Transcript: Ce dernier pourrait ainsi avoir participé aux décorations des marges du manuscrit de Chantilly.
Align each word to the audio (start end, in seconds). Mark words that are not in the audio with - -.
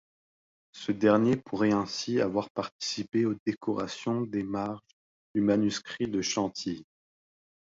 Ce 0.71 0.91
dernier 0.91 1.37
pourrait 1.37 1.73
ainsi 1.73 2.21
avoir 2.21 2.49
participé 2.49 3.27
aux 3.27 3.35
décorations 3.45 4.21
des 4.23 4.41
marges 4.41 4.81
du 5.35 5.41
manuscrit 5.41 6.07
de 6.07 6.23
Chantilly. 6.23 6.87